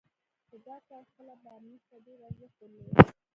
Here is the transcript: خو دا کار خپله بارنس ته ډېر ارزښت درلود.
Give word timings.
خو 0.47 0.55
دا 0.67 0.75
کار 0.87 1.03
خپله 1.09 1.33
بارنس 1.43 1.81
ته 1.89 1.95
ډېر 2.05 2.19
ارزښت 2.29 2.55
درلود. 2.61 2.93